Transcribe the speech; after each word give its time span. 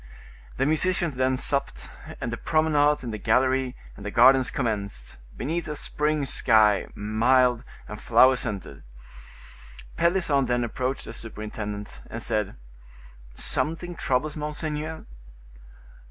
The 0.57 0.65
musicians 0.65 1.15
then 1.15 1.37
supped, 1.37 1.87
and 2.19 2.33
the 2.33 2.37
promenades 2.37 3.03
in 3.03 3.11
the 3.11 3.19
gallery 3.19 3.75
and 3.95 4.03
the 4.03 4.09
gardens 4.09 4.49
commenced, 4.49 5.17
beneath 5.37 5.67
a 5.67 5.75
spring 5.75 6.25
sky, 6.25 6.87
mild 6.95 7.63
and 7.87 8.01
flower 8.01 8.35
scented. 8.35 8.81
Pelisson 9.97 10.47
then 10.47 10.63
approached 10.63 11.05
the 11.05 11.13
superintendent, 11.13 12.01
and 12.09 12.23
said: 12.23 12.55
"Something 13.35 13.93
troubles 13.93 14.35
monseigneur?" 14.35 15.05